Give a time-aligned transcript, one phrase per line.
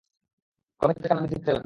[0.81, 1.59] ক্রমেই তাদের কান্না বৃদ্ধি পেতে লাগল।